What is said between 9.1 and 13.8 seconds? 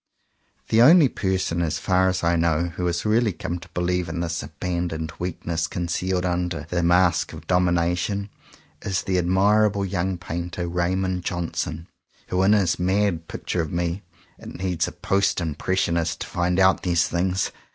admirable young painter Raymond Johnson, who in his mad picture of